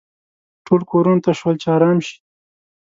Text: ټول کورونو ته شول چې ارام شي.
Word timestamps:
ټول 0.65 0.81
کورونو 0.91 1.23
ته 1.25 1.31
شول 1.39 1.55
چې 1.61 1.67
ارام 1.75 1.97
شي. 2.07 2.15